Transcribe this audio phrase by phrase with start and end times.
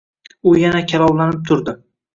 [0.51, 1.79] U yana kalovlanib turdi.